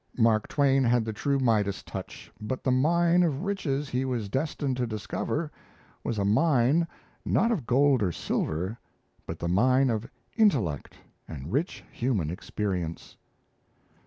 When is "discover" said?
4.87-5.51